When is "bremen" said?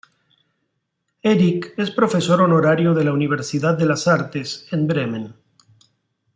4.87-5.35